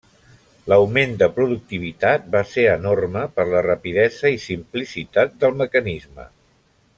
L'augment 0.71 1.11
de 1.19 1.27
productivitat 1.35 2.25
va 2.35 2.41
ser 2.53 2.65
enorme, 2.71 3.25
per 3.37 3.45
la 3.53 3.61
rapidesa 3.67 4.33
i 4.39 4.43
simplicitat 4.47 5.37
del 5.45 5.55
mecanisme. 5.61 6.27